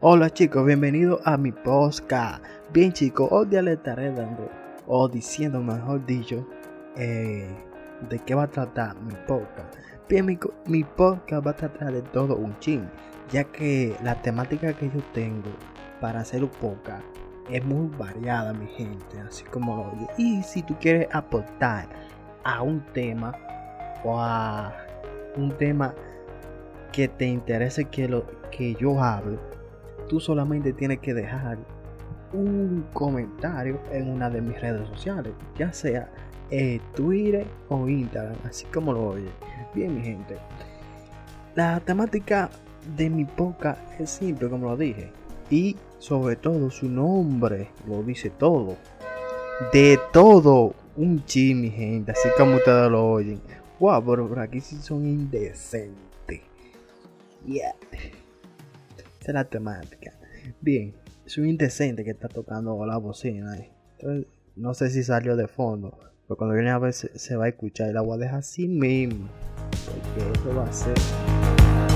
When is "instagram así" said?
37.88-38.66